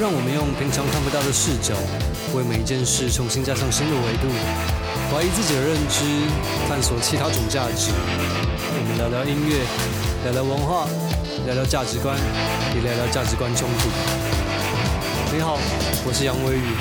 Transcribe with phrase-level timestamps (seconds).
[0.00, 1.76] 让我们用平常看不到的视角，
[2.32, 4.32] 为每一件事重新加上新的维度，
[5.12, 6.00] 怀疑自己的认知，
[6.66, 7.92] 探索其他种价值。
[7.92, 9.60] 我们聊聊音乐，
[10.24, 10.88] 聊聊文化，
[11.44, 12.16] 聊聊价值观，
[12.74, 13.90] 也聊聊价值观冲突。
[15.36, 15.60] 你好，
[16.08, 16.72] 我是杨威宇，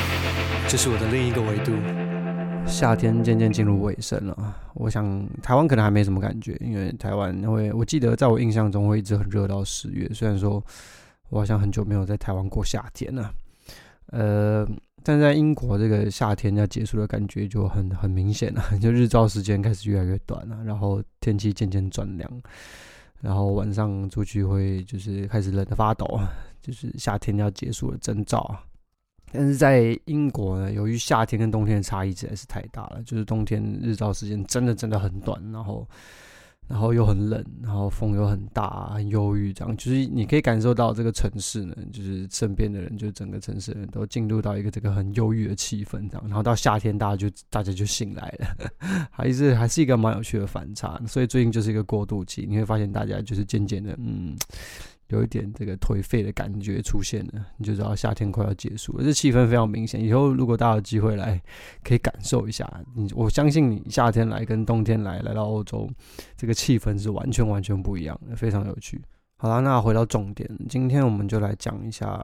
[0.69, 1.73] 这是我的另一个维度。
[2.65, 10.09] 夏天渐渐进入尾声了，我想台湾可能还没什么感觉，因为台湾会，我记得在我印象中会一直很热到十月。
[10.13, 10.63] 虽然说
[11.29, 13.33] 我好像很久没有在台湾过夏天了，
[14.07, 14.67] 呃，
[15.03, 22.41] 但在英国这个夏天要结束的感觉就很很明显了，就日照时间开始越来越短了，然后天气渐渐转凉，
[23.21, 26.19] 然后晚上出去会就是开始冷得发抖，
[26.61, 28.63] 就是夏天要结束的征兆啊。
[29.31, 35.87] 但是在英国呢，由于夏天跟冬天的差异实在是太大了，就是冬天日照时间真的真的很短，然后
[36.69, 48.71] 然后又很冷，然后风又很大，很忧郁，这样就是你可以感受到这个城市呢，就是身边的人，就整个城市人都进入到一个这个很忧郁的气氛，这样，然后到夏天大家就大家就醒来了，
[49.09, 54.35] 还是还是一个蛮有趣的反差，所以最近就是一个过渡期，你会发现大家就是渐渐的，嗯。
[55.09, 60.03] 有一点这个颓废的感觉出现了，你就知道夏天快要结束了，这气氛非常明显。
[60.03, 61.41] 以后如果大家有机会来，
[61.83, 62.67] 可以感受一下。
[62.95, 65.89] 你我相信你夏天来跟冬天来来到欧洲，
[66.37, 69.01] 这个气氛是完全完全不一样的，非常有趣。
[69.37, 72.21] 好啦，那回到重点，今天我们就来讲一下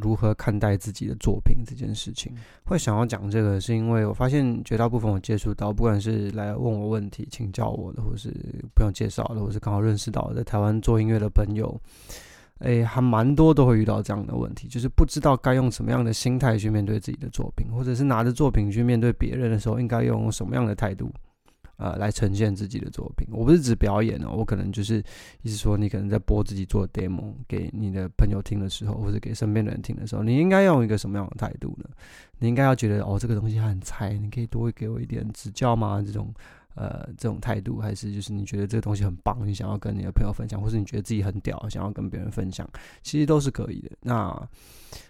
[0.00, 2.32] 如何看待自己的作品这件事情。
[2.64, 8.30] 会想要讲这个，是因为我发现绝大部分我接触到，不管是来问我问题、请教我的，或是
[8.74, 11.80] 朋友介绍的，或是刚好认识到在台湾做音乐的朋友。
[12.60, 21.08] 诶，还蛮多都会遇到这样的问题，就是不知道该用什么样的心态去面对自己的作品，或者是拿着作品去面对别人的时候，应该用什么样的态度，
[21.78, 23.26] 呃，来呈现自己的作品。
[23.32, 25.02] 我不是指表演哦，我可能就是
[25.42, 31.88] 意思说，你可能在播自己做的 demo 给你的朋友听的时候，或者给身边的人听的时候，你应该用一个什么样的态度呢？
[32.38, 36.02] 你应该要觉得哦，这个东西很菜，你可以多给我一点指教吗？
[36.04, 36.32] 这种。
[36.78, 42.68] 呃，这种态度，还是就是你觉得这个东西很棒，你想要跟你的朋友分享，或是你觉得自己很屌，想要跟别人分享，
[43.02, 43.90] 其实都是可以的。
[44.00, 44.48] 那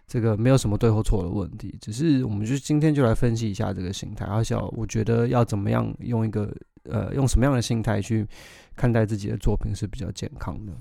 [0.06, 4.25] 这个没有什么对或错的问题，只是我们就今天就来分析一下这个心态。
[4.25, 6.51] 而且我觉得要怎么样用一个
[6.84, 8.27] 呃用什么样的心态去
[8.75, 10.73] 看待自己的作品是比较健康的。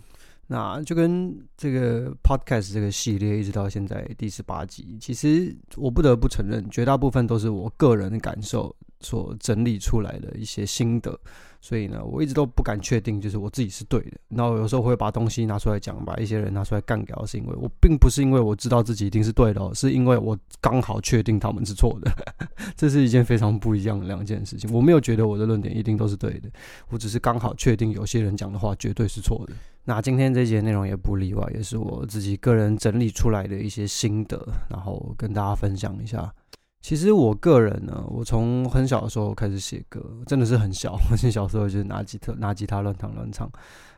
[0.50, 8.74] 那就跟这个 podcast 这个系列一直到现在第十八集，其实我不得不承认，绝大部分都是我个人的感受。
[9.00, 11.18] 所整理出来的一些心得，
[11.62, 14.18] 所以呢，我一直都不敢确定，就是我自己是对的。
[14.30, 22.12] 然后有时候会把东西拿出来讲，把一些人拿出来干掉，是因为我并不是因为我知道自己一定是对的哦，是因为我刚好确定他们是错的。
[22.75, 24.72] 这是一件非常不一样的两件事情。
[24.74, 26.50] 我没有觉得我的论点一定都是对的，
[26.90, 29.53] 我只是刚好确定有些人讲的话绝对是错的。
[29.84, 34.38] 那今天这节内容也不例外，也是我自己个人整理出来的一些心得，
[34.69, 36.34] 然后跟大家分享一下。
[36.81, 40.97] 其实我个人呢，我从很小的时候开始写歌，真的是很小。
[41.11, 43.51] 我小时候就是拿吉他，拿吉他乱弹乱唱。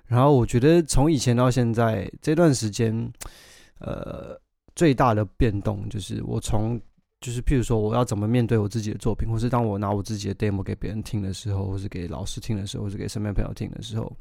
[0.07, 2.91] 然后我觉得从以前到现在这段时间，
[3.79, 4.39] 呃，
[4.75, 6.81] 最大的变动就是我从，
[7.21, 14.11] 就是譬如说我要怎么面对我自己的作品，或是当我拿我自己的 demo 给别人听的时候，或是给老师听的时候，或是给身边朋友听的时候。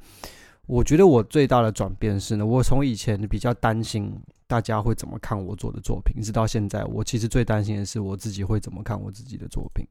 [0.68, 4.12] 我觉得我最大的转变是呢，我从以前比较担心
[4.46, 9.86] 大家会怎么看我做的作品，一直到现在，我其实最担心的是我自己会怎么看我自己的作品。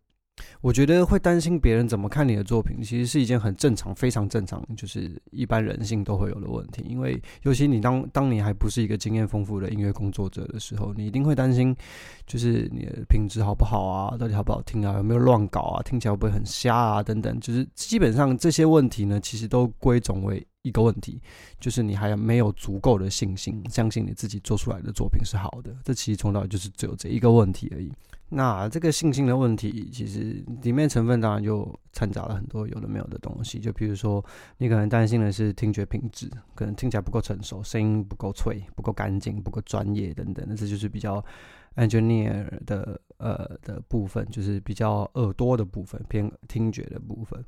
[0.61, 6.85] 我觉得会担心别人怎么看你的作品，其实是一件很正常、非常正常，就是一般人性都会有的问题。
[6.87, 11.75] 因为尤其你当当你还不是一个经验丰富的音乐工作者的时候，你一定会担心，
[12.27, 17.39] 就是你的品质好不好啊，到底好不好听啊，有没有乱搞啊，听起来会不会很瞎啊，等等。
[17.39, 21.21] 就是基本上这些问题呢，其实都归总为一个问题，
[21.59, 25.75] 就是你还没有足够的信心，相信你自己做出来的作品是好的。
[25.83, 27.91] 这其实从头就是只有这一个问题而已。
[28.29, 33.57] 那这个信心的问题，其实里面成分当然就掺杂了很多有的没有的东西。
[33.57, 34.23] 就比如说，
[34.57, 40.45] 你可能担心的是听觉品质，可能听起来不够成熟，声音不够脆，不够干净，不够专业等等。
[40.45, 41.23] 那这就是比较
[41.77, 47.41] engineer 的呃的部分，就是比较耳朵的部分，偏听觉的部分。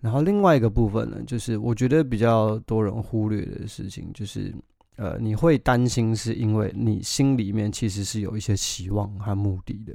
[0.00, 4.54] 然后另外一个部分呢，就是我觉得比较多人忽略的事情，就是。
[4.98, 9.92] 呃，你会担心，是因为你心里面其实是有一些期望和目的的，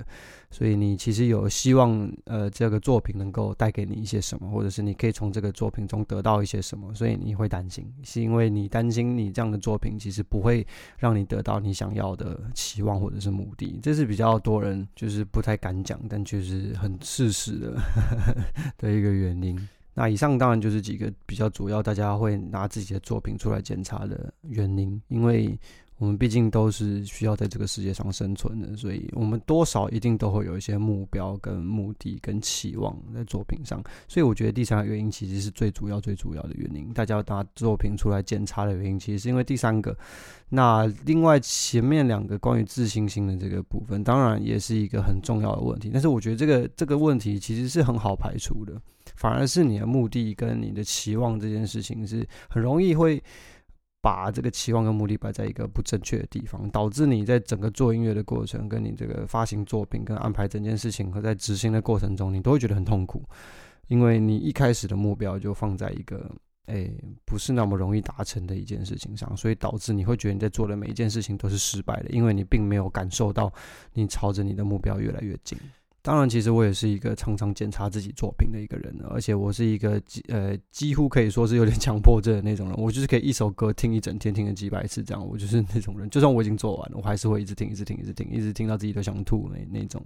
[0.52, 10.64] 所以你其实有希望，呃，这个作品能够带给你一些什么，或者是你可以从这个作品中得到一些什么，所以你会担心，是因为你担心你这样的作品其实不会
[11.00, 17.76] 让你得到你想要的期望或者是目的，这是比较多人就是不太敢讲，但却是很事实的
[18.78, 19.68] 的一个原因。
[19.94, 25.58] 那以上当然就是几个比较主要，大家会拿自己的作品出来检查的原因，因为
[25.98, 33.84] 我们毕竟都是需要在这个世界上生存的，所以我们多少一定都会有一些目标、跟目的、跟期望在作品上。
[34.08, 36.92] 所以我觉得第三个原因其实是最主要、最主要的原因。
[36.92, 39.96] 大家要拿作品出来检查的原因，其实是因为第三个。
[40.50, 45.92] 那另外前面两个关于自信心的这个部分，当然也是一个很重要的问题。
[45.94, 48.74] 但是我觉得这个这个问题其实是很好排除的，
[49.22, 53.22] 反而是你的目的跟你的期望这件事情是很容易会。
[54.04, 63.24] 把这个期望跟目的摆在一个不正确的地方，导致你在整个做音乐的过程，跟你这个发行作品，跟安排整件事情和在执行的过程中，你都会觉得很痛苦，
[63.90, 66.28] 因为你一开始的目标就放在一个，
[66.66, 66.92] 诶，
[67.28, 73.54] 不是那么容易达成的一件事情上，所以导致你会觉得你在做的每一件事情都是失败的，因为你并没有感受到
[73.94, 75.56] 你朝着你的目标越来越近。
[76.04, 82.76] 当然，其实我也是一个常常检查自己作品的一个人，而且我是一个几呃几乎可以说是有点强迫症的那种人。
[82.78, 85.24] 我就是可以一首歌听一整天，听个几百次这样。
[85.28, 90.04] 我就是那种人，就算我已经做完了，我还是会一直听，一直听，一直听，一直听到自己都想吐那那种。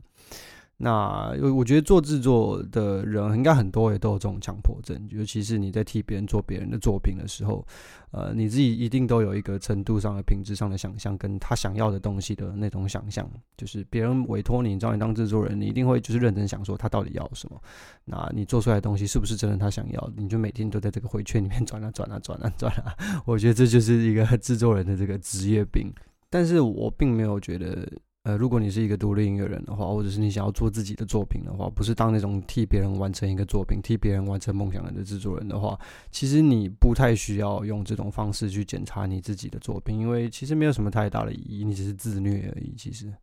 [0.77, 7.66] 那我觉得做制作的人应该很多也都有这种强迫症，尤其是你在替别人做别人的作品的时候，
[8.12, 13.25] 呃，你自己一定都有一个程度上的品质上的想象，跟他想要的东西的那种想象。
[13.56, 17.62] 就是别人委托你找你当制作人，你一定会就是认真想说他到底要什么，
[18.04, 20.12] 那你做出来的东西是不是真的他想要？
[20.18, 22.94] 你就每天都在这个回圈里面转啊转啊转啊转啊。
[23.25, 25.89] 我觉得这就是一个制作人的这个职业病，
[26.30, 27.89] 但是我并没有觉得。
[28.25, 35.80] 呃，如果你是一个独立音乐人的话，或者是你想要做自己的作品的话，不是当那种替别人完成一个作品、替别人完成梦想的制作人的话，
[36.10, 42.74] 其实你不太需要用这种方式去检查你自己的作品，因为其实没有什么太大的意义，你只是自虐而已。
[42.75, 43.13] 其实。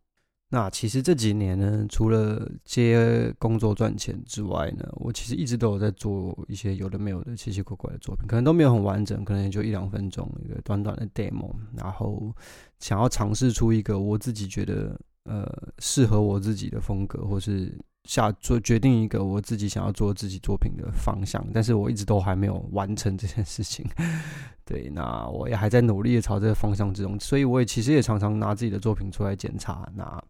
[0.53, 12.31] 那其实这几年呢，除了接工作赚钱之外呢，我其实一直都有在做一些有的没有的奇奇怪怪的作品，可能都没有很完整，可能也就一两分钟一个短短的 demo，然后
[12.79, 17.75] 想要尝试出一个我自己觉得呃适合我自己的风格，或是。
[18.05, 23.85] 下做决定一个我自己想要做自己作品的方向，但是我一直都还没有完成这件事情。
[24.65, 29.89] 对，那我也还在努力的朝这个方向之中，所以我也其实也常常拿自己的作品出来检查。
[29.95, 30.21] 那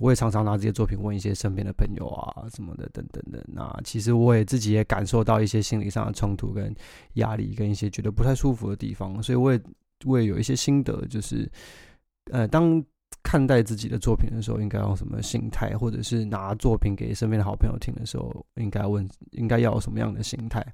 [0.00, 3.42] 我也常常拿这些作品问一些身边的朋友啊什么的等等的。
[3.48, 6.74] 那其实我也自己也感受到一些心理上的冲突跟
[7.14, 9.60] 压力，跟一些觉得不太舒服的地方，所以我也
[10.04, 11.50] 我也有一些心得，就是
[12.30, 12.84] 呃当。
[13.22, 15.76] 看待自己的作品的时候，应该用什么心态？
[15.76, 20.64] 或者是拿作品给身边的好朋友听的时候，应该问，应该要有什么样的心态？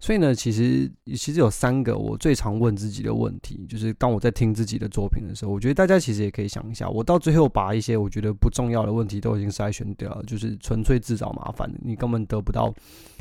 [0.00, 12.72] 所以呢，其实其实有三个我最常问自己的问题，就是当我在听自己的作品的时候，我觉得大家其实也可以想一下，我到最后把一些我觉得不重要的问题都已经筛选掉了，就是纯粹自找麻烦，你根本得不到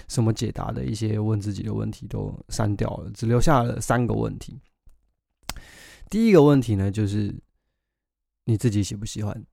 [0.07, 4.59] 什么解答的一些问自己的问题都删掉了，只留下了三个问题。
[6.11, 7.33] 第一个问题呢，就是。
[8.47, 9.45] 你自己喜不喜欢？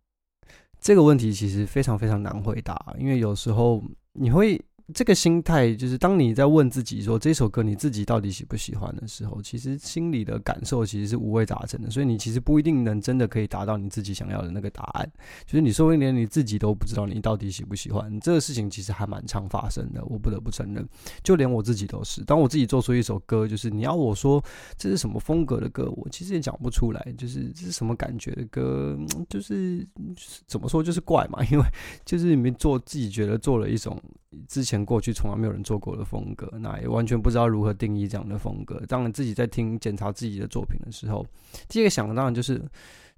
[0.81, 4.59] 这个问题其实非常非常难回答，因为有时候你会。
[4.93, 11.91] 这个心态就是，当你在问自己说这首歌你自己到底喜不喜欢的时候，其实心里的感受其实是五味杂陈的。
[11.91, 15.11] 所以你其实不一定能真的可以达到你自己想要的那个答案。
[15.47, 20.05] 就是你说不定连你自己都不知道你到底喜不喜欢，这个事情其实还蛮常发生的。
[20.05, 20.87] 我不得不承认，
[21.23, 22.23] 就连我自己都是。
[22.25, 24.45] 当我自己做出一首歌，就是你要我说
[24.77, 27.15] 这是什么风格的歌，我其实也讲不出来。
[27.17, 28.99] 就是这是什么感觉的歌，
[29.31, 31.65] 就是，就是怎么说就是怪嘛，因为
[32.05, 33.99] 就是你们做自己觉得做了一种
[34.47, 34.85] 之前。
[34.85, 38.79] 过去从来没有人做过的风格，那也完全不知道如何定义这样的风格。
[38.87, 41.25] 当然，自己在听检查自己的作品的时候，
[41.69, 42.63] 第一个想的当然就是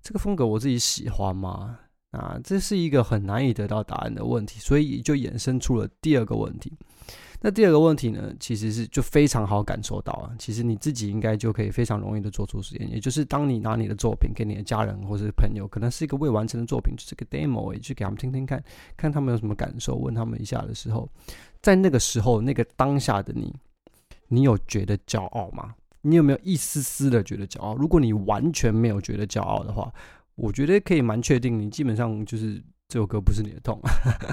[0.00, 1.78] 这个风格我自己喜欢吗？
[2.12, 6.73] 啊，这是一个很难以得到答案的问题，所以就衍生出了第二个问题。
[7.40, 18.62] 那第二个问题呢，其实是就非常好感受到啊，其实你自己应该就可以非常容易的做出实验，也就是当你拿你的作品给你的家人或是朋友，可能是一个未完成的作品，就是个 demo，也去给他们听听看，
[18.96, 21.08] 看他们有什么感受，问他们一下的时候，
[21.60, 23.54] 在那个时候，那个当下的你，
[24.28, 25.75] 你有觉得骄傲吗？
[26.00, 27.76] 你有没有一丝丝的觉得骄傲？
[27.76, 29.92] 如果你完全没有觉得骄傲的话，
[30.34, 32.62] 我觉得可以蛮确定，你基本上就是。
[32.88, 33.80] 这首歌不是你的痛，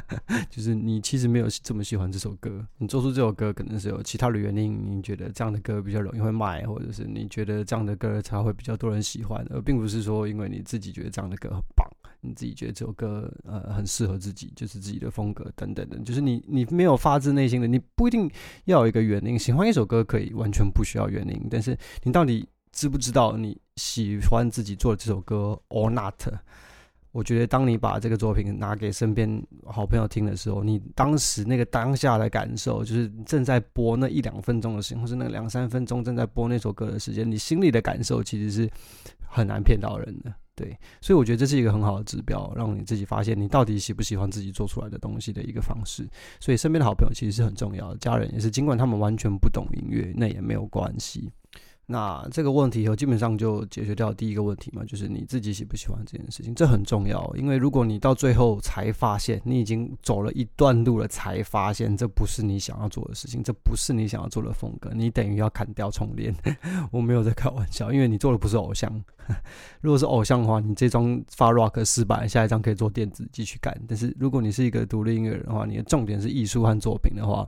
[0.47, 2.63] 就是你其实没有这么喜欢这首歌。
[2.77, 11.89] 你做出这首歌可能是有其他的原因，你觉得这样的歌比较容易会卖，或者是你觉得这样的歌才会比较多人喜欢，而并不是说因为你自己觉得这样的歌很棒，
[12.21, 15.97] 你自己觉得这首歌呃很适合自己，就是自己的风格等等的。
[15.99, 18.29] 就是你你没有发自内心的，你不一定
[18.65, 19.37] 要有一个原因。
[19.37, 26.13] 喜欢一首歌可以完全不需要原因，但是你到底知不知道你喜欢自己做的这首歌 or not？
[27.13, 38.67] 我觉得，当你把这个作品拿给身边好朋友听的时候，你当时那个当下的感受，就是正在播那一两分钟的时间，或是那两三分钟正在播那首歌的时间，你心里的感受其实是
[39.27, 40.33] 很难骗到人的。
[40.55, 46.07] 对，所以我觉得这是一个很好的指标，让你自己发现你到底喜不喜欢自己做出来的东西的一个方式。
[46.39, 51.31] 所以身边的好朋友其实是很重要的，家人也是，尽管他们完全不懂音乐，那也没有关系。
[51.85, 57.29] 那这个问题以后基本上就解决掉第一个问题嘛，就是你自己喜不喜欢这件事情，这很重要。
[57.35, 66.33] 因为如果你到最后才发现你已经走了一段路了，才发现这不是你想要做的事情，这不是你想要做的风格，你等于要砍掉重练。
[66.89, 69.03] 我没有在开玩笑，因为你做的不是偶像。
[69.81, 73.77] 如果是偶像的话，你这张发 rock 失败，下一张可以做电子继续干。
[73.87, 77.45] 但是如果你是一个独立音乐人的话，你的重点是艺术和作品的话。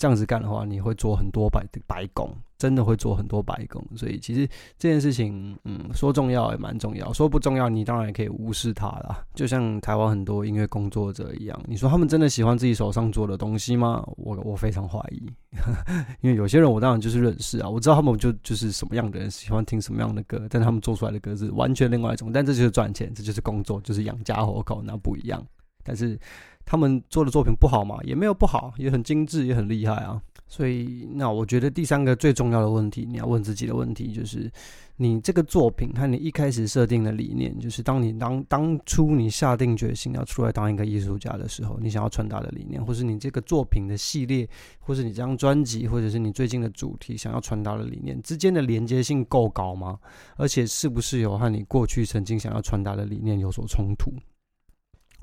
[0.00, 3.84] 这样子干的话，你会做很多白白工，真的会做很多白工。
[3.94, 9.22] 所以其实这件事情，嗯，说重要也蛮重要，说不重要，你当然也可以无视它啦。
[9.34, 14.02] 就像台湾很多音乐工作者一样，你说他们真的喜欢自己手上做的东西吗？
[14.16, 15.30] 我我非常怀疑，
[16.22, 22.32] 因为有些人我当然就是认识啊，我知道他们就就是什么样的人喜欢听什么样的歌，但他们做出来的歌是完全另外一种。
[22.32, 25.46] 但这就是赚钱，这就是工作，就是养家活口，那不一样。
[25.84, 26.18] 但是。
[26.64, 27.98] 他们做的作品不好吗？
[28.04, 30.20] 也没有不好，也很精致，也很厉害啊。
[30.46, 34.50] 所以，那我觉得第三个最重要的问题，你要问自己的问题，就是
[34.96, 44.48] 你这个作品和你一开始设定的理念，就是当你当当初你下定决心要出来当一个艺术家的时候，你想要传达的理念，或是你这个作品的系列，
[44.80, 50.00] 或是你这张专辑，或者是你最近的主题想要传达的理念之间的连接性够高吗？
[50.36, 54.12] 而且是不是有和你过去曾经想要传达的理念有所冲突？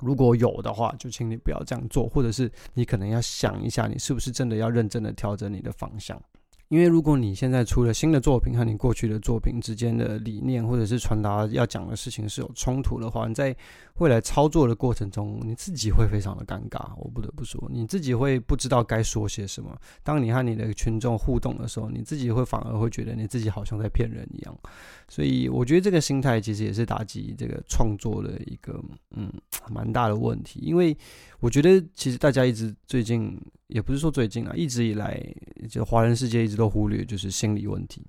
[0.00, 6.20] 如果有的话，就请你不要这样做，或者是你可能要想一下，你是不是真的要认真的调整你的方向。
[6.68, 13.56] 因为如果你现在出了新的作品和你过去的作品之间的理念或者是传达要讲的事情是有冲突的话，你在
[13.98, 16.92] 未来操作的过程中，你自己会非常的尴尬。
[16.96, 19.76] 我不得不说，你自己会不知道该说些什么。
[20.02, 24.58] 当你和你的群众互动的时候，你自己会反而会觉得你自己好像在骗人一样。
[25.08, 28.82] 所以，我觉得这个心态其实也是打击这个创作的一个
[29.16, 29.32] 嗯
[29.70, 30.60] 蛮大的问题。
[30.62, 30.96] 因为
[31.40, 33.38] 我觉得其实大家一直最近。
[33.68, 35.22] 也不是说最近啊，一直以来
[35.68, 38.02] 就华人世界一直都忽略就是心理问题。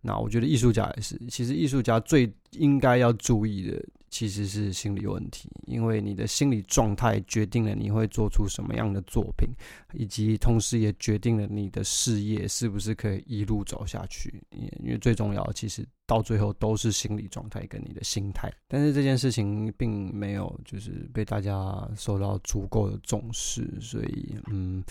[0.00, 9.48] 那我觉得艺术家也是，其实艺术家最应该要注意的其实是心理问题，因为你的心理状态决定了你会做出什么样的作品，
[9.94, 14.42] 以及同时也决定了你的事业是不是可以一路走下去。
[14.50, 18.52] 因为最重要其实到最后都是心理状态跟你的心态。
[18.66, 24.82] 但是这件事情并没有就是被大家受到足够的重视，所以嗯。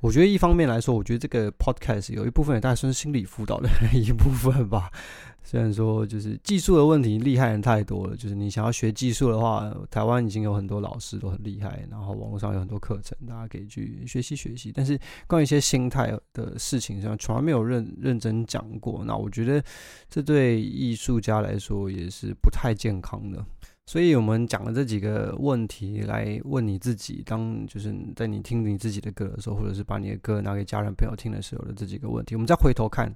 [0.00, 4.90] 我觉得一方面来说，我觉得这个 podcast 有一部分也大概算是心理辅导的一部分吧。
[5.42, 8.16] 虽然说就是技术的问题，厉害人太多了。
[8.16, 14.72] 就是你想要学技术的话，台湾已经有很多老师都很厉害，然后网络上有很多课程，大家可以去学习学习。
[14.74, 14.98] 但是
[15.28, 19.04] 关于一些心态的事情上，从来没有认认真讲过。
[19.06, 19.62] 那我觉得
[20.10, 23.44] 这对艺术家来说也是不太健康的。
[23.86, 33.08] 所以我们讲了这几个问题来问你自己，当就是在你听你自己的歌的时候，或者是把你的歌拿给家人朋友听的时候的这几个问题，我们再回头看，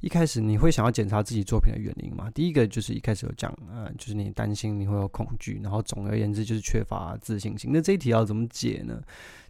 [0.00, 2.30] 一开始你会想要检查自己作品的原因吗？
[2.34, 7.70] 第一个就是一开始有讲，呃，就是你担心你会有恐惧，然后总而言之就是缺乏自信心。
[7.72, 9.02] 那这一题要怎么解呢？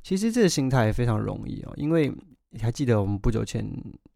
[0.05, 2.13] 其实这个心态非常容易哦，因为。
[2.51, 3.65] 你还记得我们不久前，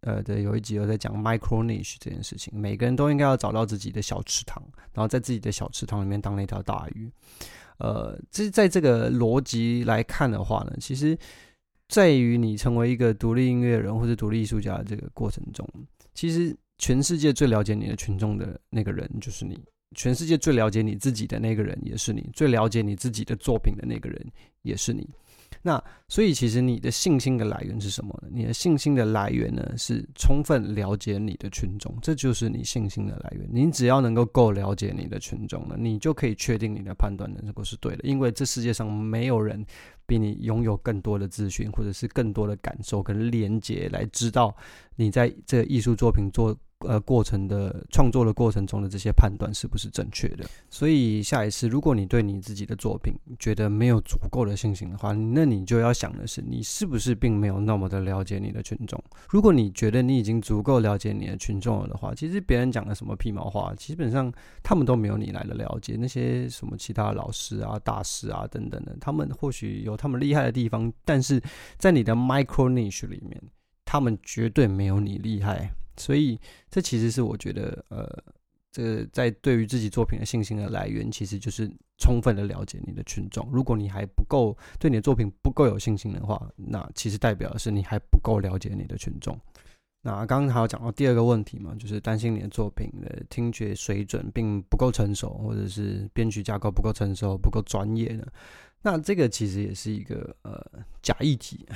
[0.01, 2.53] 呃，的有一集有在讲 micro niche 这件事情。
[2.59, 4.61] 每个人都应该要找到自己的小池塘，
[4.93, 7.09] 然后在自己的小池塘里面当那条大鱼。
[7.79, 11.17] 呃，这在这个逻辑来看的话呢，其实
[11.89, 15.69] 在于你成为一个独立音乐人或者独立艺术家的这个过程中，
[16.13, 19.61] 其实全世界最了解你的群众的那个人就是你，
[19.95, 24.27] 全世界最了解你自己的那个人也是你，最了解你自己的作品的那个人
[24.63, 25.09] 也是你。
[25.67, 28.29] 那所以，其实你的信心的来源是什么呢？
[28.31, 33.49] 你的信心的来源呢，是充分了解你的群众，这就是你信心的来源。
[33.51, 39.65] 你只要能够够了解你的群众呢，你就可以确定你的判断能够是对的，因为这世界上没有人
[40.05, 44.55] 比你拥有更多的资讯，或者是更多的感受跟连接，来知道
[44.97, 46.55] 你在这艺术作品做。
[46.87, 50.45] 呃，过程的创作的过程中的这些判断是不是正确的？
[50.71, 59.03] 所以下一次，如果你对你自己的作品觉得没有足够的信心的话，那你就要想的是，你是不是并没有那么的了解你的群众？
[59.29, 65.97] 如果你觉得你已经足够了解你的群众了的话，其实别人讲的什么屁毛话，基本上他们都没有你来的了解。
[65.99, 71.41] 那些什么其他老师啊、大师啊等等的，他们或许有他们厉害的地方，但是
[71.79, 73.41] 在你的 micro niche 里面，
[73.85, 75.73] 他们绝对没有你厉害。
[75.97, 76.39] 所以，
[76.71, 78.25] 这其实是我觉得，呃，
[78.71, 83.49] 这个在对于自己作品的信心的来源，其实就是充分的了解你的群众。
[83.53, 89.39] 如果你还不够对你的作品不够有信心的话，那其实代表的是你还不够了解你的群众。
[90.05, 98.31] 那刚刚还有讲到第二个问题嘛，就是担心你的作品的听觉水准并不够成熟，或者是编曲架构不够成熟、不够专业的。
[98.83, 100.63] 那这个其实也是一个呃
[101.01, 101.67] 假议题，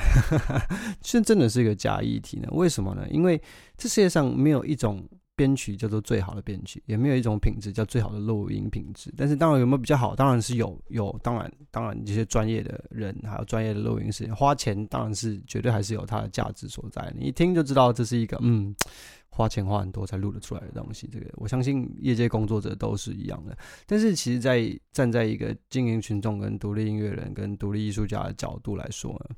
[1.00, 2.48] 其实真的是一个假议题呢？
[2.52, 3.08] 为什么呢？
[3.10, 3.40] 因为
[3.78, 5.02] 这世界上没有一种。
[5.38, 9.14] 编曲叫做最好的编曲，也没有一种品质叫最好的录音品质。
[9.16, 10.16] 但是当然有没有比较好？
[10.16, 17.12] 当然是有，有当然当然这些专业的人还有专业的录音师花钱，当然是绝对还是有它的价值所在。
[17.16, 18.74] 你一听就知道这是一个嗯。
[19.30, 23.56] 花钱花很多才录得出来的东西，这个我相信业界工作者都是一样的。
[23.86, 29.36] 但是其实，在站在一个经营群众、跟独立音乐人、跟独立艺术家的角度来说呢，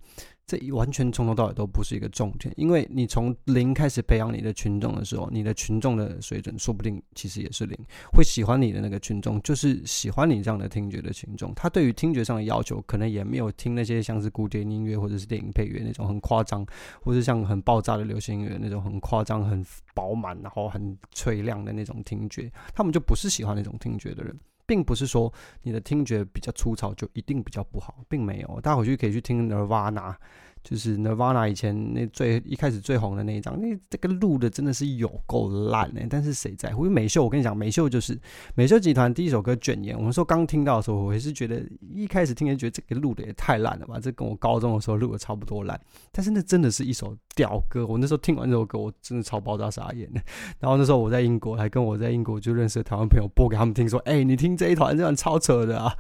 [0.58, 2.52] 这完全从头到尾都不是一个重点。
[2.56, 7.78] 因为你从零开始培养你的群众的时候，你的群众的水准说不定其实也是零。
[8.12, 11.54] 会喜欢你的那个群众，就是喜欢你这样的听觉的群众。
[11.54, 16.66] 他对于听觉上的要求，可能也没有听那些像是古典音乐或者是电影配乐那种很夸张，
[17.02, 19.64] 或者像很爆炸的流行音乐那种很夸张很。
[19.92, 24.34] 饱满，然后很脆亮的那种听觉，他们就不是喜欢那种听觉的人，
[24.70, 28.60] 并不是说你的听觉比较粗糙就一定比较不好，并没有。
[28.60, 30.14] 大家回去可以去听 Nirvana。
[30.62, 36.06] 就是 Nirvana 以前那最一开始最红的那一张，那这个录的真的是有够烂哎！
[36.08, 36.84] 但是谁在乎？
[36.84, 38.18] 因为美秀，我跟你讲，美秀就是
[38.54, 39.96] 美秀集团第一首歌《卷烟》。
[39.98, 43.98] 我们说刚听到的时候，我也是觉得一开始听也觉得这个录的也太烂了吧？
[43.98, 45.80] 这跟我高中的时候录的差不多烂。
[46.12, 47.86] 但是那真的是一首屌歌。
[47.86, 50.20] 我那时候听完这首歌，我真的超爆炸傻眼的。
[50.58, 55.90] 然后那时候我在英国，还跟我在英国就认识的台湾朋友播给他们听，说：“哎、你听这一团，这样超扯的啊！”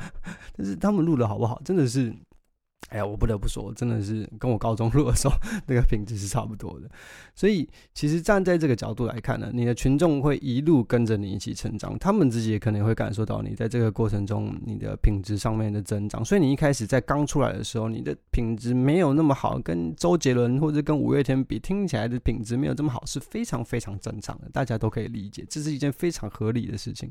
[0.56, 1.60] 但是他们录的好不好？
[1.64, 2.14] 真的是。
[2.88, 5.34] 哎呀，我不得不说，真的是跟我高中录的时候
[5.68, 6.90] 那个品质是差不多的。
[7.36, 16.24] 所以，其实站在这个角度来看呢，你的群众会一路跟着你一起成长，他们自己也可能会感受到你在这个过程中你的品质上面的增长。
[16.24, 27.08] 所以，你一开始在刚出来的时候，你的品质没有那么好，跟周杰伦或者跟五月天比，听起来的品质没有这么好，是非常非常正常的，大家都可以理解，这是一件非常合理的事情。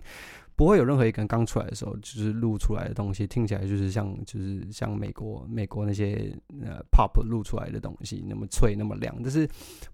[0.60, 9.48] 不会有任何一个人刚出来的时候，就是录出来的东西听起来就是像，就是像美国美国那些呃 pop 录出来的东西那么脆那么亮，这是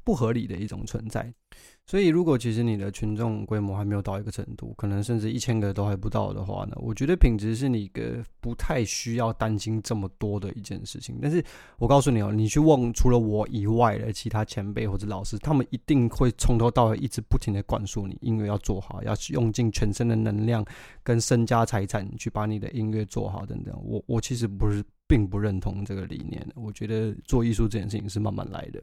[0.03, 1.31] 不合理的一种存在。
[1.87, 11.19] 所以，如果其实你的群众规模还没有到一个程度，可能甚至一千个都还不到的话呢，我觉得品质是你一个不太需要担心这么多的一件事情。
[11.21, 11.45] 但是
[11.77, 20.65] 我告诉你哦，你去问除了我以外的其他前辈或者老师，他们一定会从头到尾一直不停的灌输你音乐要做好，要用尽全身的能量
[21.03, 23.79] 跟身家财产去把你的音乐做好等等。
[23.83, 28.81] 我我其实不是并不认同这个理念，我觉得做艺术这件事情是慢慢来的。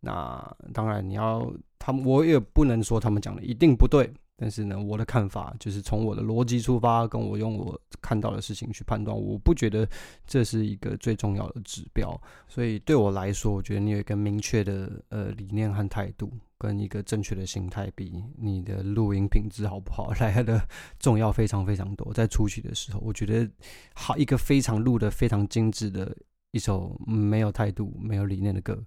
[0.00, 4.12] 那当然，你要他们，我也不能说他们讲的一定不对。
[4.38, 9.16] 但是呢，我的看法就是从我的逻辑出发，跟我用我看到的事情去判断。
[9.16, 9.88] 我不觉得
[10.26, 12.20] 这是一个最重要的指标。
[12.46, 22.12] 所以对我来说，我觉得你有一个明确的呃理念和态度，跟一个正确的心态，比你的录音品质好不好 来的重要非常非常多。
[22.12, 23.50] 在初期的时候，我觉得
[23.94, 26.14] 好一个非常录的非常精致的
[26.50, 28.84] 一首没有态度、没有理念的歌。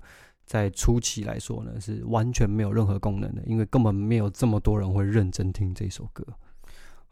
[0.49, 6.25] 在初期来说呢，是完全没有任何功能的，因为根本没有这么多人会认真听这首歌。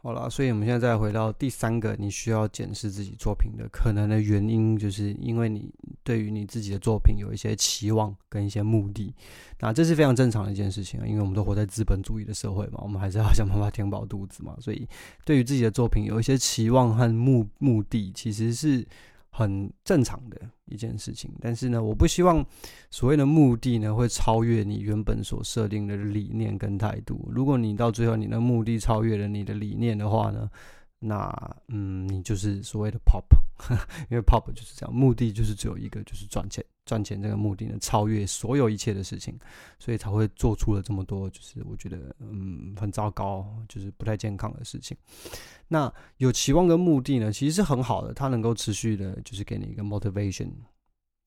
[0.00, 5.72] 好了，所以我们现在再回到第三个，你需要检视自己作品的可能的原因，就是因为你
[6.02, 9.14] 对于你自己的作品有一些期望跟一些目的。
[9.60, 14.56] 那这是非常正常的一件事情啊，因为我们都活在资本主义的社会嘛，我们还是要想办法填饱肚子嘛。
[14.58, 14.84] 所以
[15.24, 18.84] 对于自己的作品有一些期望和目目的，其实是。
[19.30, 22.44] 很正常的一件事情，但是呢，我不希望
[22.90, 27.28] 所谓的目的呢会超越你原本所设定的理念跟态度。
[27.30, 30.50] 如果你到最后你的目的超越了你的理念的话呢，
[30.98, 33.24] 那嗯，你就是所谓的 pop，
[34.10, 36.64] 因为 pop 就是这样，目的就是只有一个，就是赚钱。
[36.88, 39.38] 赚钱这个目的呢，超越所有一切的事情，
[39.78, 44.96] 所以才会做出了这么多，就是我觉得嗯很糟糕，就是不太健康的事情。
[45.68, 50.48] 那有期望跟目的呢，其实是很好的，它能够持续的，就是给你一个 motivation。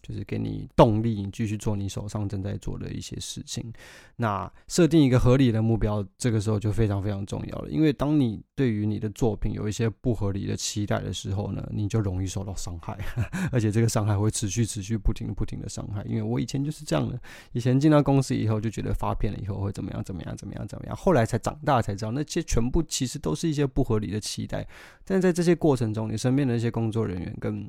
[0.01, 3.71] 就是给你动力，继续做你手上正在做的一些事情。
[4.15, 7.69] 那设定一个合理的目标，这个时候就非常非常重要了。
[7.69, 12.97] 因为当你对于你的作品有一些不合理的期待的时候呢，你就容易受到伤害，
[13.51, 16.03] 而且这个伤害会持续、持续、不停、不停的伤害。
[16.03, 17.19] 因为我以前就是这样的，
[17.53, 24.67] 以前进到公司以后就觉得发片了以后会怎么样、怎么样、怎么样、怎么样，后来才长大才知道，那些全部其实都是一些不合理的期待。
[25.03, 27.67] 但在这些过程中，你身边的一些工作人员跟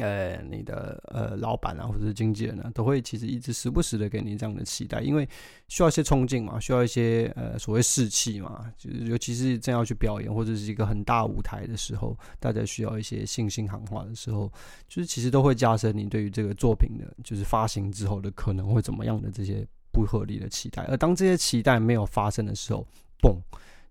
[0.00, 5.28] 呃，你的呃老板啊，或者是经纪人啊，都会其实一直时不时的给你这样的期待，因为
[5.68, 14.50] 需要一些冲劲嘛，需要一些呃所谓士气嘛，就是尤其是正要去表演或者是一个很大舞台的时候，大家需要一些信心喊话的时候，
[14.88, 20.82] 就是其实都会加深你对于这个作品的，就是发行之后的可能会怎么样的这些不合理的期待。
[20.84, 22.86] 而当这些期待没有发生的时候，
[23.20, 23.36] 嘣，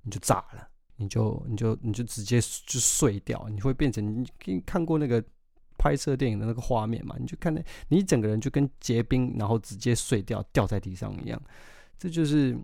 [0.01, 5.23] 你就炸了，你就你就你就直接就碎掉，你会变成你看过那个
[5.79, 7.15] 拍摄电影的那个画面嘛？
[7.17, 11.41] 你就看那，你整个人就跟结冰，然后直接碎掉，掉在地上一样。
[11.99, 12.57] 这就是。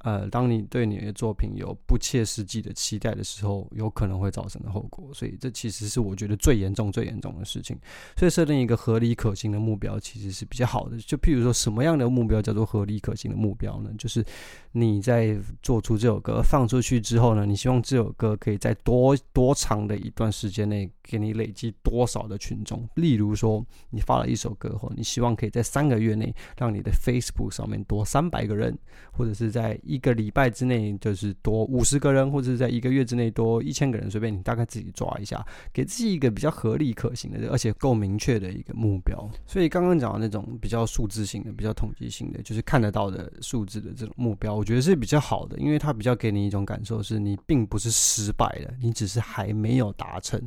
[0.00, 5.10] 呃，当你对你的作品有不切实际的期待的时候，有可能会造成的后果。
[5.12, 7.76] 所以，这其实是我觉得最严重、最严重的事情。
[8.16, 10.96] 所以，设定一个合理可行的目标，其实是比较好的。
[10.98, 13.90] 就譬如说，什么样的目标叫做合理可行的目标呢？
[13.98, 14.24] 就是
[14.70, 22.88] 你在做出这首歌放出去之后呢，你希望这首歌可以在多多长的一段时间内给你累积多少的群众？
[22.94, 28.75] 例如说，你发了一首歌后，你希望可以在三个月内让你的 Facebook 上面多三百个人，
[29.12, 30.00] 或者是在一。
[30.06, 39.28] 个礼拜之内就是多五十个人，或者是在一个月之内多一千个人，随便你大概自己抓一下，给自己一个比较合理可行的，而且够明确的一个目标。
[39.46, 50.40] 所以刚刚讲的那种比较数字性的、比较统计性的，就是看得到的数字的这种目标，我觉得是比较好的，因为它比较给你一种感受，是你并不是失败了，你只是还没有达成。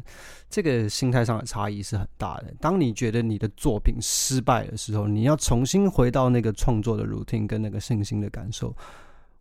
[0.49, 2.53] 这个心态上的差异是很大的。
[2.61, 8.75] 当你觉得你的作品失败的时候，你要重新回到那个创作的 routine 跟那个信心的感受。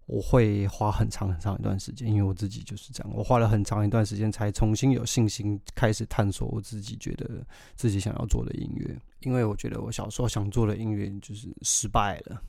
[0.06, 3.12] 我会花很长很长一段时间，因为我自己就是这样。
[3.14, 8.98] 我花了很长一段时间才重新有信心开始探索我自己觉得自己想要做的音乐。
[9.20, 12.42] 因为我觉得我小时候想做的音乐就是失败了。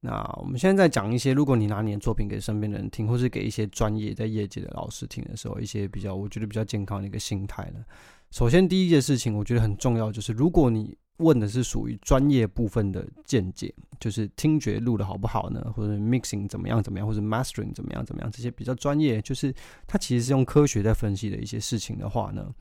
[0.00, 7.82] 那我们现在讲一些，如果你拿你的作品给身边的人听，或是给一些专业在业界的老师听的时候，一些比较我觉得比较健康的一个心态了。
[8.32, 15.72] 首先，第一件事情我觉得很重要，就是如果你问的是属于专业部分的见解，就是听觉录的好不好呢？
[15.76, 19.54] 或者 mixing 怎么样怎么样，或者 mastering 怎么样怎么样，这些比较专业，就是
[19.86, 22.52] 它其实是用科学在分析的一些事情的话呢，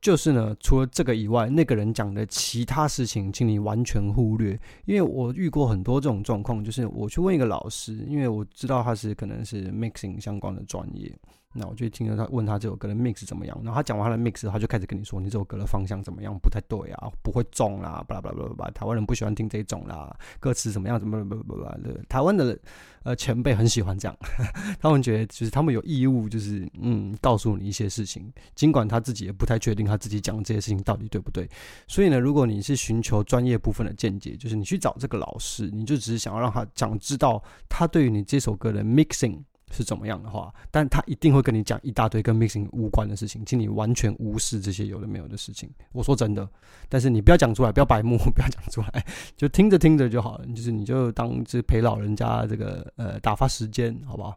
[0.00, 4.58] 就是呢，除了这个以外，那个人讲的其他事情，请你完全忽略。
[4.86, 11.12] 因为我遇过很多这种状况，就是我去问一个老师，因为我知道他是可能是 mixing 相关的专业。
[11.54, 22.56] 那我就听着他问他这首歌的 mix 怎么样，然后他讲完他的 mix，他就开始跟你说，你这首歌的方向怎么样，不太对啊，不会中啦，巴拉巴拉巴拉巴拉，台湾人不喜欢听这种啦，歌词怎么样，怎么怎么怎么的，台湾的
[23.02, 24.16] 呃前辈很喜欢这样，
[24.78, 31.48] 他们觉得就是他们有义务，就是嗯告诉你一些事情，尽管他自己也不太确定他自己讲的这些事情到底对不对。
[31.86, 39.42] 所以呢，如果你是寻求专业部分的见解，就是你去找这个老师，你就只是想要让他讲知道他对于你这首歌的 mixing。
[39.70, 45.70] 是怎么样的话，但他一定会跟你讲一大堆跟 mixing 无关的事情，请你完全无视这些有的没有的事情。
[45.92, 46.48] 我说真的，
[46.88, 49.04] 但是你不要讲出来，不要白目， 不要讲出来，
[49.36, 50.46] 就听着听着就好了。
[50.54, 54.36] 就是你就当是陪老人家这个呃打发时间，好不好？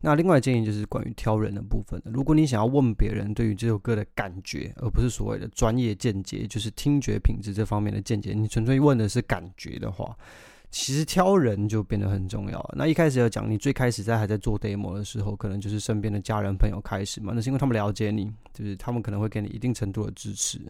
[0.00, 10.16] 那另外建议就是关于挑人的部分，如果你想要问别人对于这首歌的感觉，而不是所谓的专业见解，就是听觉品质这方面的见解，你纯粹问的是感觉的话。
[10.70, 12.74] 其实挑人就变得很重要。
[12.76, 17.32] 那一开始要讲，你最开始在还在做 demo 的时候，可能就是身边的家人朋友开始嘛。
[17.34, 20.60] 那是因为他们了解你，就是他们可能会给你一定程度的支持，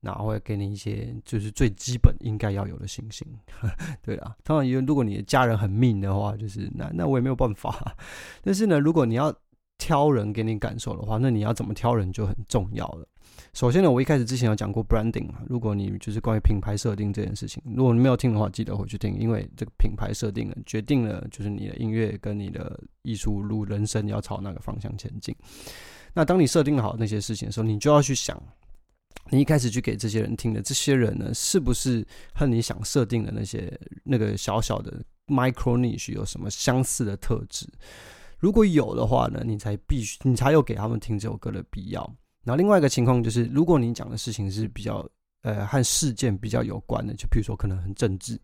[0.00, 3.26] 然后会给你一些就是最基本应该要有的信心。
[4.02, 7.96] 对啊，当然，因为如果你的家人很命的话，就是那那我也没有办法。
[8.42, 9.34] 但是呢，如果你要
[9.78, 13.06] 挑人给你感受的话，那你要怎么挑人就很重要了。
[13.52, 25.34] 首先呢，我一开始之前有讲过 branding 嘛，如果你就是关于品牌设定这件事情，如果你没有听的话，记得回去听，因为这个品牌设定了，决定了就是你的音乐跟你的艺术路人生要朝那个方向前进。
[26.14, 28.40] 那当你设定好那些事情的时候，你就要去想，
[29.30, 33.72] 你一开始去给这些人听的这些人呢，是不是和你想设定的那些
[34.04, 37.66] 那个小小的 micro niche 有什么相似的特质？
[38.38, 42.00] 如果有的话呢，你才必须，你才有给他们听这首歌的必要。
[42.44, 45.04] 然后另外一个情况就是，如果你讲的事情是比较
[45.42, 48.38] 呃和事件比较有关的，就比如说可能很政治，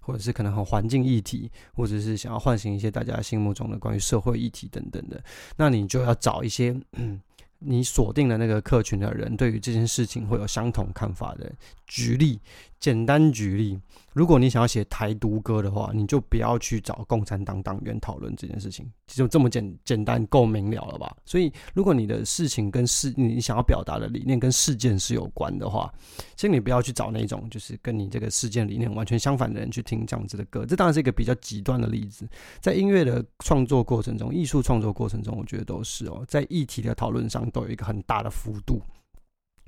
[0.00, 5.22] 或者是可能很环境议题，或者是想要唤醒一些大家心目中的关于社会议题等等的，
[5.56, 7.20] 那你就要找一些嗯，
[7.58, 11.52] 你锁定的那个客群的人，对于这件事情会有相同看法的。
[11.86, 12.38] 举例，
[12.78, 13.78] 简单举例。
[14.14, 21.14] 如果你想要写台独歌的话，你就不要去找共产党党员讨论这件事情，就这么简简单够明了了吧？
[21.24, 25.92] 所以，如果你的事情跟事，你想要表达的理念跟事件是有关的话，
[26.34, 30.66] 请你不要去找那种就是跟你这个事件理念完全相反的人去听这样子的歌。
[30.66, 32.28] 这当然是一个比较极端的例子，
[32.60, 38.82] 在音乐的创作过程中，艺术创作过程中，我觉得都是哦，在议题的讨论上都有一个很大的幅度。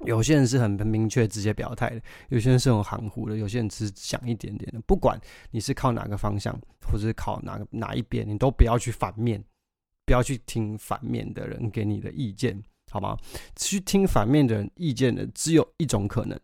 [0.06, 4.80] 有些人是很明确直接表态的，有些人是很含糊的，有些人只是想一点点的。
[4.86, 9.42] 不管你是靠哪个方向，或者是靠哪个哪一边，你都不要去反面，
[10.06, 12.60] 不要去听反面的人给你的意见，
[12.90, 13.16] 好吗？
[13.56, 16.38] 去听反面的人意见的只有一种可能，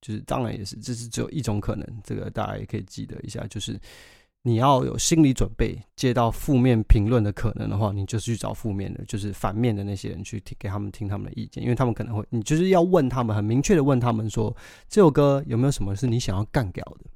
[0.00, 3.78] 就是当然也是这是只有一种可能，这个大家也可以记得一下，就是
[4.48, 14.56] 你要有心理准备，接到负面评论的可能的话，你就是去找负面的，就是反面的那些人去听，给他们听他们的意见，因为他们可能会，你就是要问他们，很明确的问他们说，
[14.88, 17.10] 这首歌有没有什么是你想要干掉的？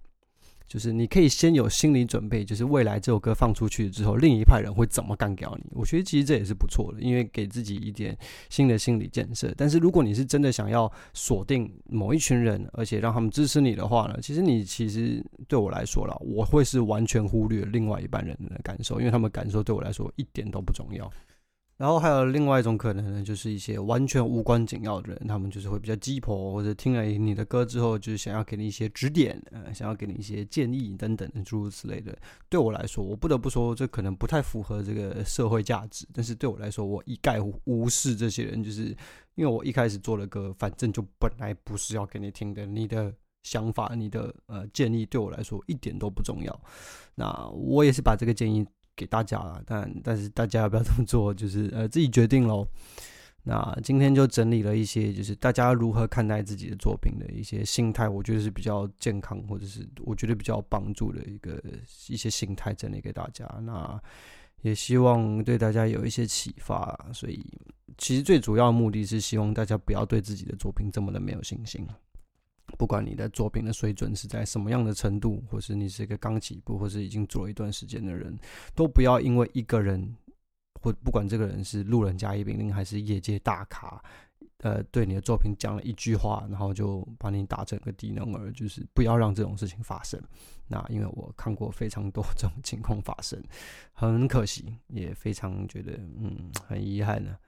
[0.73, 5.71] 就是你可以先有心理准备，就是未来这首歌放出去之后，另一派人会怎么干掉你？
[5.73, 8.17] 我觉得其实这也是不错的，因为给自己一点
[8.49, 9.53] 新的心理建设。
[9.55, 21.13] 但是如果你是真的想要锁定某一群人，而且让他们支持你的话呢，其实你其实对我来说啦，我会是完全忽略另外一半人的感受，因为他们感受对我来说一点都不重要。
[21.79, 32.17] 然后还有另外一种可能呢，就是一些完全无关紧要的人，他们就是会比较鸡婆，或者听了你的歌之后，就是想要给你一些指点，呃，想要给你一些建议等等诸如此类的。
[32.49, 36.07] 对我来说，我不得不说，这可能不太符合这个社会价值。
[36.13, 38.97] 但是对我来说，我一概无视这些人，就是
[39.35, 42.65] 因为我一开始做的歌，反正就本来不是要给你听的。
[42.65, 46.61] 你的想法、你的呃建议，对我来说一点都不重要。
[47.17, 48.65] 那我也是把这个建议。
[48.97, 52.67] 给大家了，但但是大家要不要这么做， 就是呃自己决定喽。
[53.45, 61.61] 那今天就整理了一些，就是大家如何看待自己的作品的一些心态，我觉得是比较健康，或者是我觉得比较帮助的一个
[62.07, 63.45] 一些心态整理给大家。
[63.63, 64.01] 那
[64.61, 66.97] 也希望对大家有一些启发。
[67.13, 67.45] 所以
[67.99, 71.85] 其实最主要目的是希望大家不要对自己的作品这么的没有信心。
[72.83, 78.37] 不管你的作品的水准是在什么样的程度，或是你是一个刚起步，或是已经做了一段时间的人，
[78.75, 80.13] 都不要因为一个人，
[80.81, 84.03] 或不管这个人是路人甲乙丙丁还是业界大咖，
[84.65, 90.21] 呃，对你的作品讲了一句话，然后就把你打成个低能儿，就是不要让这种事情发生。
[90.67, 93.41] 那因为我看过非常多 这种情况发生，
[93.93, 97.39] 很可惜，也非常觉得嗯很遗憾呢。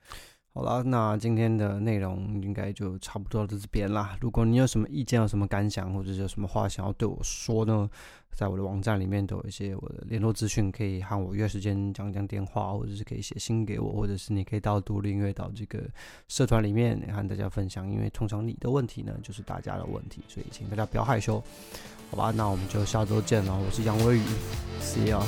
[0.57, 4.17] 好了，那今天的内容应该就差不多到这边啦。
[4.21, 7.91] 如果你有什么意见、有什么感想，或者是有什么话想要对我说呢，
[8.33, 15.83] 在我的网站里面都有一些我的联络资讯，可以和我约时间讲讲电话，或者是可以写信给我，或者是你可以到独立音乐岛这个
[16.29, 17.91] 社团里面和大家分享。
[17.91, 21.43] 因为通常你的问题呢，就是大家的问题，所以请大家不要害羞，
[22.13, 22.31] 好吧？
[22.31, 23.59] 那我们就下周见了。
[23.59, 24.23] 我是杨威宇
[24.81, 25.21] ，See you。